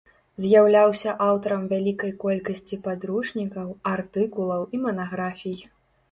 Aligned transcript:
З'яўляўся 0.43 1.11
аўтарам 1.25 1.65
вялікай 1.73 2.13
колькасці 2.23 2.79
падручнікаў, 2.87 3.67
артыкулаў 3.91 4.61
і 4.79 4.81
манаграфій. 4.87 5.55